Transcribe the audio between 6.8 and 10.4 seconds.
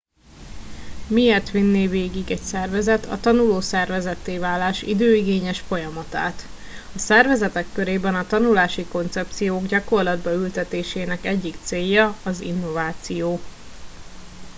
a szervezetek körében a tanulási koncepciók gyakorlatba